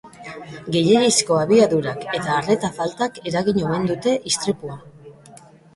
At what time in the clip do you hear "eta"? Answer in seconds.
2.21-2.39